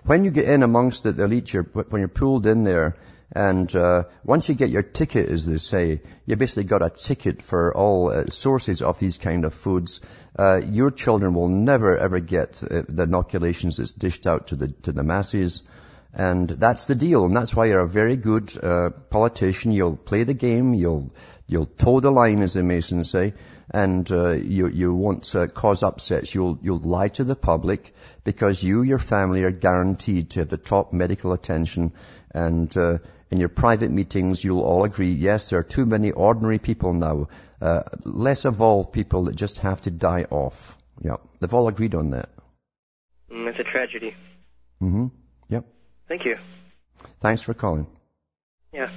[0.04, 2.96] when you get in amongst the elite, you're, when you're pulled in there,
[3.30, 7.42] and uh, once you get your ticket, as they say, you basically got a ticket
[7.42, 10.00] for all uh, sources of these kind of foods.
[10.36, 14.68] Uh, your children will never ever get uh, the inoculations that's dished out to the
[14.68, 15.62] to the masses.
[16.12, 17.26] And that's the deal.
[17.26, 19.72] And that's why you're a very good uh, politician.
[19.72, 20.74] You'll play the game.
[20.74, 21.12] You'll
[21.46, 23.34] you'll toe the line, as the Masons say,
[23.70, 26.34] and uh, you you won't uh, cause upsets.
[26.34, 27.94] You'll you'll lie to the public
[28.24, 31.92] because you, your family, are guaranteed to have the top medical attention.
[32.30, 32.98] And uh,
[33.30, 35.12] in your private meetings, you'll all agree.
[35.12, 37.28] Yes, there are too many ordinary people now,
[37.60, 40.76] uh, less evolved people that just have to die off.
[41.02, 42.30] Yeah, they've all agreed on that.
[43.30, 44.14] Mm, it's a tragedy.
[44.82, 45.06] Mm-hmm.
[46.08, 46.38] Thank you.
[47.20, 47.86] Thanks for calling.
[48.72, 48.90] Yeah.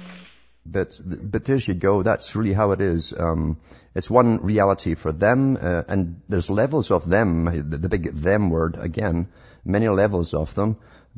[0.64, 2.02] But but there you go.
[2.02, 3.12] That's really how it is.
[3.12, 3.58] Um,
[3.94, 7.44] it's one reality for them, uh, and there's levels of them.
[7.44, 9.28] The, the, big them word again.
[9.64, 10.76] Many levels of them,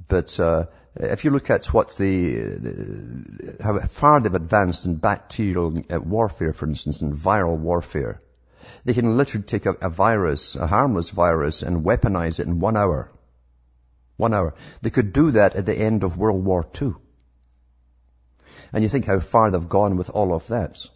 [0.08, 0.66] but uh,
[0.96, 6.52] if you look at what the, the, how far they've advanced in bacterial uh, warfare,
[6.52, 8.20] for instance, in viral warfare,
[8.84, 12.76] they can literally take a, a virus, a harmless virus, and weaponize it in one
[12.76, 13.10] hour.
[14.16, 14.54] One hour.
[14.80, 16.94] They could do that at the end of World War II.
[18.72, 20.86] And you think how far they've gone with all of that.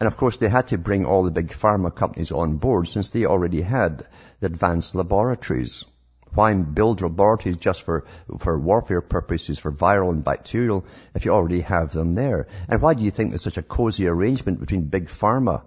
[0.00, 3.10] And of course they had to bring all the big pharma companies on board since
[3.10, 4.06] they already had
[4.40, 5.84] the advanced laboratories.
[6.32, 8.04] Why build laboratories just for,
[8.38, 12.48] for warfare purposes, for viral and bacterial, if you already have them there?
[12.68, 15.62] And why do you think there's such a cozy arrangement between big pharma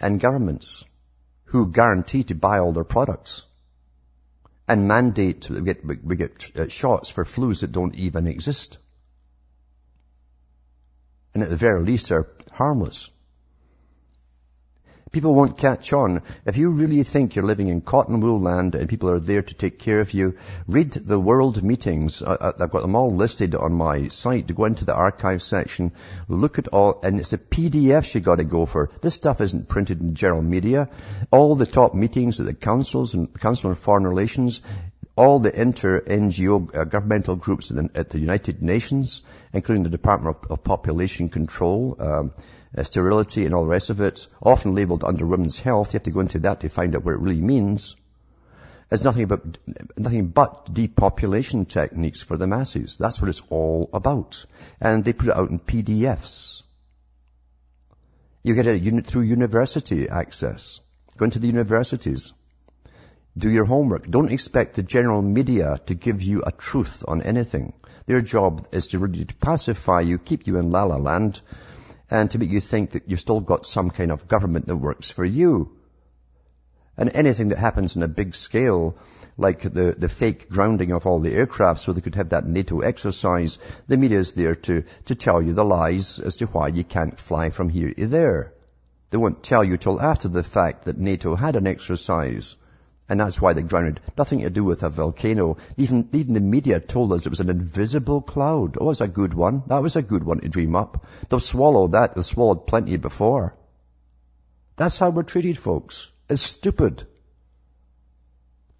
[0.00, 0.84] and governments
[1.44, 3.44] who guarantee to buy all their products
[4.70, 8.78] and mandate we get, we get uh, shots for flus that don't even exist?
[11.34, 13.10] And at the very least, they're harmless.
[15.12, 16.22] People won't catch on.
[16.46, 19.54] If you really think you're living in cotton wool land and people are there to
[19.54, 20.36] take care of you,
[20.68, 22.22] read the world meetings.
[22.22, 24.54] I've got them all listed on my site.
[24.54, 25.90] Go into the archive section,
[26.28, 28.90] look at all, and it's a PDF you got to go for.
[29.00, 30.88] This stuff isn't printed in general media.
[31.32, 34.62] All the top meetings at the councils and Council on Foreign Relations,
[35.16, 40.64] all the inter-NGO uh, governmental groups at the United Nations, including the Department of, of
[40.64, 42.32] Population Control, um,
[42.76, 45.92] uh, sterility and all the rest of it, often labeled under women's health.
[45.92, 47.96] You have to go into that to find out what it really means.
[48.90, 49.58] It's nothing but,
[49.96, 52.96] nothing but depopulation techniques for the masses.
[52.96, 54.44] That's what it's all about.
[54.80, 56.62] And they put it out in PDFs.
[58.42, 60.80] You get it through university access.
[61.16, 62.32] Go into the universities.
[63.36, 64.10] Do your homework.
[64.10, 67.74] Don't expect the general media to give you a truth on anything.
[68.06, 71.40] Their job is to really pacify you, keep you in la la land,
[72.10, 75.10] and to make you think that you've still got some kind of government that works
[75.10, 75.76] for you.
[76.96, 78.96] And anything that happens on a big scale,
[79.38, 82.80] like the, the fake grounding of all the aircraft so they could have that NATO
[82.80, 86.84] exercise, the media is there to, to tell you the lies as to why you
[86.84, 88.52] can't fly from here to there.
[89.10, 92.56] They won't tell you till after the fact that NATO had an exercise
[93.10, 93.98] and that's why they grounded.
[94.16, 95.56] Nothing to do with a volcano.
[95.76, 98.76] Even, even the media told us it was an invisible cloud.
[98.80, 99.64] Oh, it's a good one.
[99.66, 101.04] That was a good one to dream up.
[101.28, 102.14] They've swallowed that.
[102.14, 103.56] They've swallowed plenty before.
[104.76, 106.08] That's how we're treated, folks.
[106.28, 107.02] It's stupid.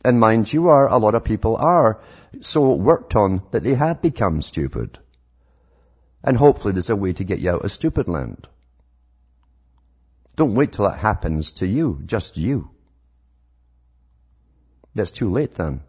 [0.05, 2.01] And mind you are, a lot of people are
[2.41, 5.01] so worked on that they have become stupid.
[6.23, 8.47] And hopefully there's a way to get you out of stupid land.
[10.37, 12.71] Don't wait till that happens to you, just you.
[14.95, 15.81] That's too late then.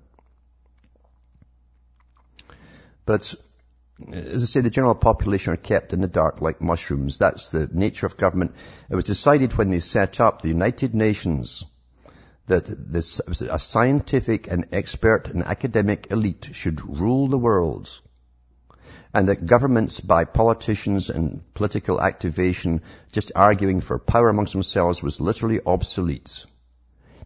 [3.06, 3.36] But
[4.12, 7.18] as I say, the general population are kept in the dark like mushrooms.
[7.18, 8.56] That's the nature of government.
[8.90, 11.64] It was decided when they set up the United Nations
[12.48, 18.02] that this, a scientific and expert and academic elite should rule the world.
[19.14, 22.82] And that governments by politicians and political activation
[23.12, 26.46] just arguing for power amongst themselves was literally obsolete.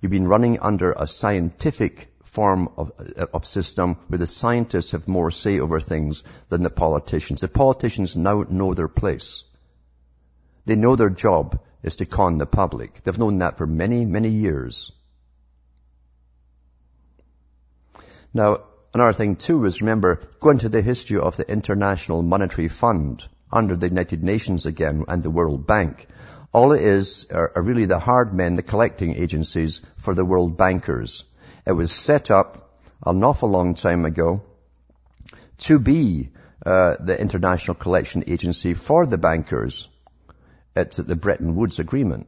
[0.05, 2.91] You've been running under a scientific form of,
[3.33, 7.41] of, system where the scientists have more say over things than the politicians.
[7.41, 9.45] The politicians now know their place.
[10.65, 13.01] They know their job is to con the public.
[13.03, 14.91] They've known that for many, many years.
[18.31, 18.59] Now,
[18.93, 23.75] another thing too is remember, go into the history of the International Monetary Fund under
[23.75, 26.07] the United Nations again and the World Bank.
[26.55, 30.55] All it is are, are really the hard men, the collecting agencies for the world
[30.55, 31.25] bankers.
[31.67, 34.41] It was set up an awful long time ago
[35.67, 36.29] to be
[36.65, 39.89] uh, the international collection agency for the bankers.
[40.77, 42.27] It's at the Bretton Woods Agreement.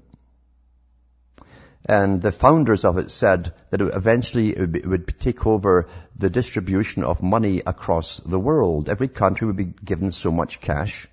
[1.86, 5.48] And the founders of it said that it eventually it would, be, it would, take
[5.48, 8.90] over the distribution of money across the world.
[8.90, 11.08] Every country would be given so much cash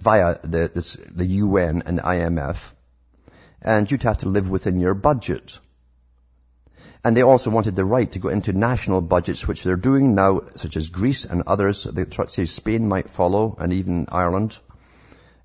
[0.00, 2.72] via the, this, the UN and IMF,
[3.62, 5.58] and you'd have to live within your budget.
[7.04, 10.42] And they also wanted the right to go into national budgets, which they're doing now,
[10.56, 11.84] such as Greece and others.
[11.84, 14.58] They say Spain might follow, and even Ireland,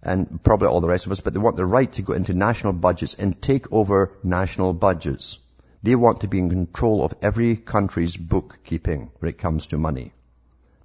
[0.01, 2.34] and probably all the rest of us, but they want the right to go into
[2.34, 5.39] national budgets and take over national budgets.
[5.82, 10.14] They want to be in control of every country's bookkeeping when it comes to money.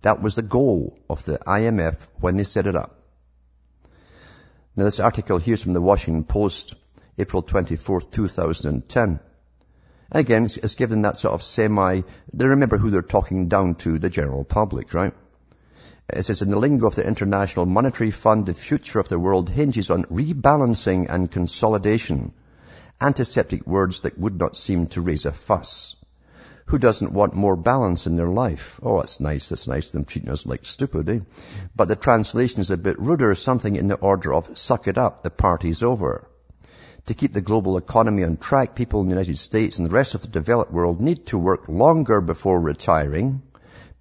[0.03, 2.98] That was the goal of the IMF when they set it up.
[4.79, 6.77] Now this article here is from the Washington Post,
[7.19, 9.19] April 24, 2010.
[10.13, 12.03] And again, it's, it's given that sort of semi,
[12.33, 15.13] they remember who they're talking down to, the general public, right?
[16.09, 19.51] It says, in the lingo of the International Monetary Fund, the future of the world
[19.51, 22.33] hinges on rebalancing and consolidation.
[23.01, 25.97] Antiseptic words that would not seem to raise a fuss.
[26.69, 28.79] Who doesn't want more balance in their life?
[28.83, 29.53] Oh, it's nice.
[29.53, 31.21] It's nice them treating us like stupid, eh?
[31.75, 35.23] But the translation is a bit ruder, something in the order of suck it up,
[35.23, 36.29] the party's over.
[37.07, 40.15] To keep the global economy on track, people in the United States and the rest
[40.15, 43.41] of the developed world need to work longer before retiring,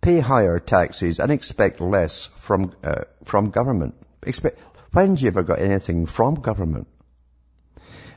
[0.01, 3.95] pay higher taxes, and expect less from, uh, from government.
[4.23, 4.59] Expect,
[4.91, 6.89] when have you ever got anything from government?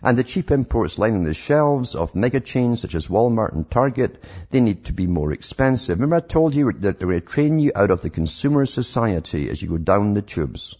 [0.02, 4.22] And the cheap imports lining the shelves of mega chains such as Walmart and Target,
[4.48, 5.98] they need to be more expensive.
[5.98, 9.60] Remember I told you that going to train you out of the consumer society as
[9.60, 10.74] you go down the tubes.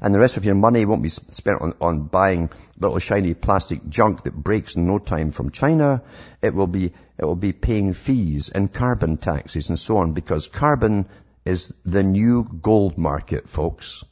[0.00, 3.88] And the rest of your money won't be spent on, on buying little shiny plastic
[3.88, 6.02] junk that breaks in no time from China.
[6.42, 10.48] It will be, it will be paying fees and carbon taxes and so on because
[10.48, 11.06] carbon
[11.44, 14.04] is the new gold market, folks.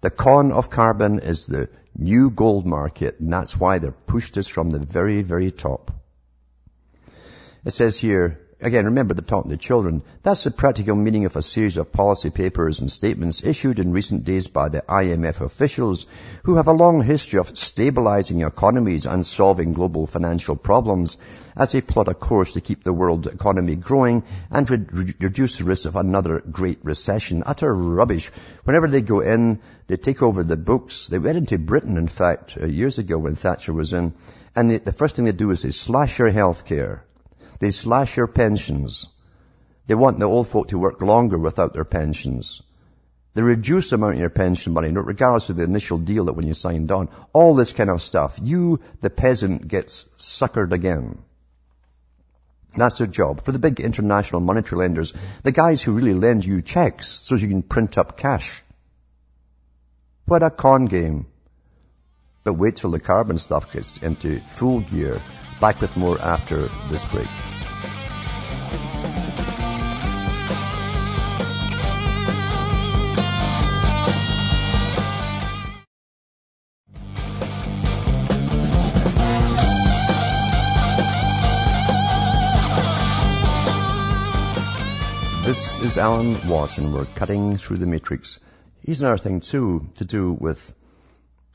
[0.00, 4.46] The con of carbon is the new gold market, and that's why they're pushed us
[4.46, 5.90] from the very, very top.
[7.64, 10.02] It says here, again, remember the talking to children.
[10.22, 14.24] That's the practical meaning of a series of policy papers and statements issued in recent
[14.24, 16.06] days by the IMF officials
[16.44, 21.18] who have a long history of stabilizing economies and solving global financial problems
[21.56, 25.64] as they plot a course to keep the world economy growing and re- reduce the
[25.64, 27.42] risk of another great recession.
[27.46, 28.30] Utter rubbish.
[28.64, 31.08] Whenever they go in, they take over the books.
[31.08, 34.14] They went into Britain, in fact, uh, years ago when Thatcher was in,
[34.54, 37.04] and the first thing they do is they slash your health care.
[37.60, 39.06] They slash your pensions.
[39.86, 42.62] They want the old folk to work longer without their pensions.
[43.34, 46.46] They reduce the amount of your pension money, regardless of the initial deal that when
[46.46, 47.08] you signed on.
[47.32, 48.38] All this kind of stuff.
[48.42, 51.18] You, the peasant, gets suckered again.
[52.76, 53.44] That's their job.
[53.44, 57.48] For the big international monetary lenders, the guys who really lend you checks so you
[57.48, 58.62] can print up cash.
[60.26, 61.26] What a con game.
[62.42, 65.20] But wait till the carbon stuff gets into full gear.
[65.60, 67.28] Back with more after this break.
[85.44, 86.94] This is Alan Watt and.
[86.94, 88.38] we're cutting through the matrix.
[88.82, 90.72] Here's another thing too to do with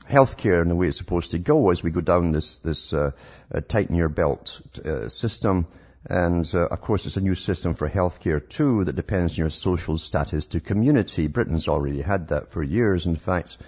[0.08, 3.10] healthcare and the way it's supposed to go as we go down this this uh,
[3.52, 5.66] uh, tighten your belt uh, system.
[6.08, 9.50] And uh, of course, it's a new system for healthcare too that depends on your
[9.50, 11.26] social status to community.
[11.26, 13.58] Britain's already had that for years, in fact.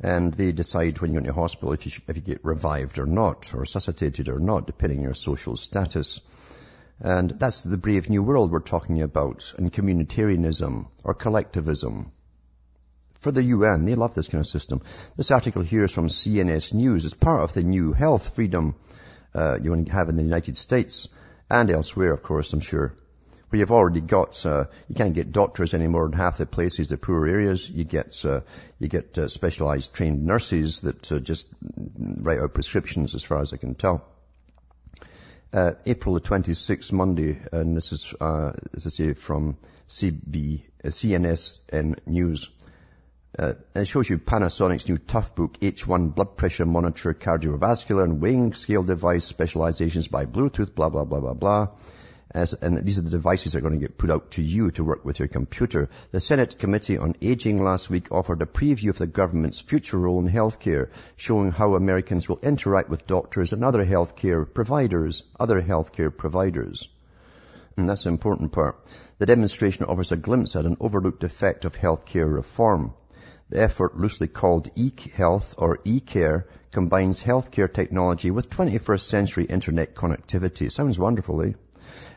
[0.00, 3.06] And they decide when you're in the hospital if you, if you get revived or
[3.06, 6.20] not, or resuscitated or not, depending on your social status.
[7.00, 12.12] And that's the brave new world we're talking about, and communitarianism or collectivism.
[13.20, 14.82] For the UN, they love this kind of system.
[15.16, 17.04] This article here is from CNS News.
[17.04, 18.76] It's part of the new health freedom
[19.34, 21.08] uh, you have in the United States
[21.50, 22.94] and elsewhere, of course, I'm sure.
[23.48, 26.98] Where you've already got, uh, you can't get doctors anymore in half the places, the
[26.98, 27.68] poor areas.
[27.68, 28.40] You get, uh,
[28.78, 31.48] you get uh, specialized trained nurses that uh, just
[31.96, 34.04] write out prescriptions, as far as I can tell
[35.52, 39.56] uh, April the 26th, Monday, and this is, uh, as I say, from
[39.88, 42.50] CB, uh, CNS News.
[43.38, 48.82] Uh, it shows you Panasonic's new Toughbook H1 blood pressure monitor, cardiovascular and weighing scale
[48.82, 51.68] device, specializations by Bluetooth, blah, blah, blah, blah, blah.
[52.32, 54.72] As, and these are the devices that are going to get put out to you
[54.72, 55.88] to work with your computer.
[56.10, 60.18] The Senate Committee on Aging last week offered a preview of the government's future role
[60.18, 66.14] in healthcare, showing how Americans will interact with doctors and other healthcare providers, other healthcare
[66.14, 66.88] providers.
[67.76, 68.84] And that's the important part.
[69.18, 72.94] The demonstration offers a glimpse at an overlooked effect of healthcare reform.
[73.50, 80.70] The effort, loosely called e-health or e-care, combines healthcare technology with 21st century internet connectivity.
[80.70, 81.46] Sounds wonderful, eh?
[81.46, 81.56] It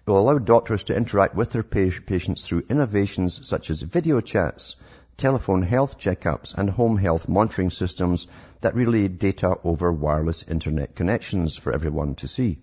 [0.06, 4.76] will allow doctors to interact with their patients through innovations such as video chats,
[5.16, 8.28] telephone health checkups, and home health monitoring systems
[8.60, 12.58] that relay data over wireless internet connections for everyone to see.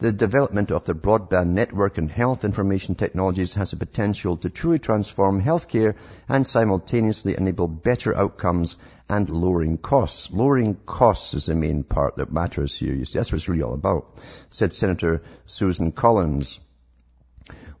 [0.00, 4.78] The development of the broadband network and health information technologies has the potential to truly
[4.78, 5.96] transform healthcare
[6.28, 8.76] and simultaneously enable better outcomes
[9.08, 10.30] and lowering costs.
[10.30, 12.94] Lowering costs is the main part that matters here.
[12.96, 14.20] That's what it's really all about,
[14.50, 16.60] said Senator Susan Collins.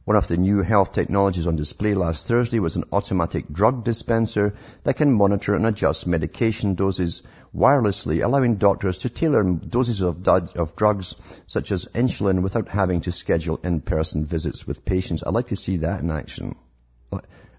[0.08, 4.54] One of the new health technologies on display last Thursday was an automatic drug dispenser
[4.84, 7.20] that can monitor and adjust medication doses
[7.54, 11.14] wirelessly, allowing doctors to tailor doses of, of drugs
[11.46, 15.22] such as insulin without having to schedule in-person visits with patients.
[15.26, 16.56] I'd like to see that in action.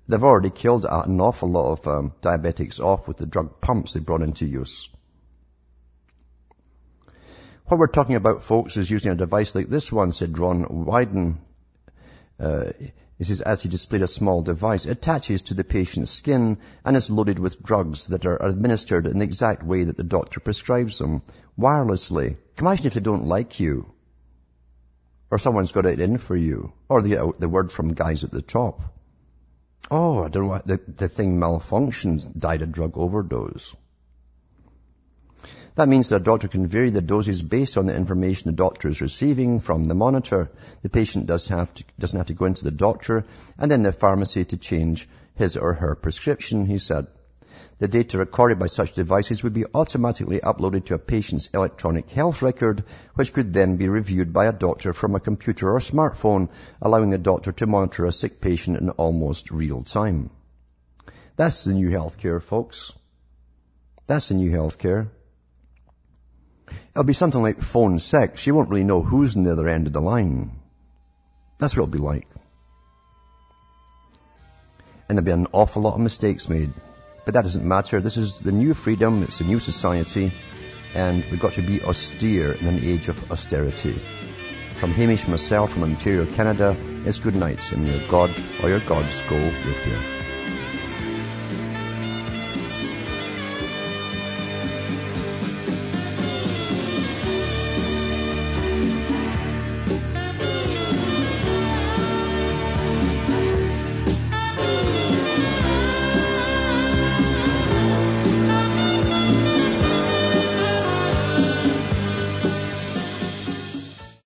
[0.08, 4.00] They've already killed an awful lot of um, diabetics off with the drug pumps they
[4.00, 4.89] brought into use.
[7.68, 11.38] What we're talking about, folks, is using a device like this one, said Ron Wyden.
[12.40, 12.72] Uh,
[13.18, 17.10] he says, as he displayed a small device, attaches to the patient's skin and is
[17.10, 21.22] loaded with drugs that are administered in the exact way that the doctor prescribes them,
[21.60, 22.38] wirelessly.
[22.58, 23.92] Imagine if they don't like you,
[25.30, 28.42] or someone's got it in for you, or the, the word from guys at the
[28.42, 28.82] top.
[29.92, 33.76] Oh, I don't know, the, the thing malfunctions, died a drug overdose.
[35.80, 38.90] That means that a doctor can vary the doses based on the information the doctor
[38.90, 40.52] is receiving from the monitor.
[40.82, 43.24] The patient does have to, doesn't have to go into the doctor
[43.58, 47.08] and then the pharmacy to change his or her prescription, he said.
[47.78, 52.42] The data recorded by such devices would be automatically uploaded to a patient's electronic health
[52.42, 56.50] record, which could then be reviewed by a doctor from a computer or smartphone,
[56.82, 60.30] allowing a doctor to monitor a sick patient in almost real time.
[61.38, 62.92] That's the new healthcare, folks.
[64.08, 65.08] That's the new healthcare.
[66.91, 68.45] It'll be something like phone sex.
[68.45, 70.51] You won't really know who's on the other end of the line.
[71.57, 72.28] That's what it'll be like.
[75.07, 76.72] And there'll be an awful lot of mistakes made.
[77.26, 77.99] But that doesn't matter.
[77.99, 79.24] This is the new freedom.
[79.24, 80.32] It's a new society.
[80.95, 84.01] And we've got to be austere in an age of austerity.
[84.80, 87.72] From Hamish myself from Ontario, Canada, it's good night.
[87.72, 88.32] And your God
[88.63, 90.29] or your gods go with you.